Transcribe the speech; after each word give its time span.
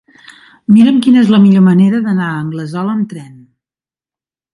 Mira'm 0.77 0.95
quina 1.07 1.19
és 1.25 1.29
la 1.33 1.39
millor 1.43 1.63
manera 1.67 1.99
d'anar 2.05 2.29
a 2.29 2.39
Anglesola 2.45 2.95
amb 2.95 3.05
tren. 3.13 3.37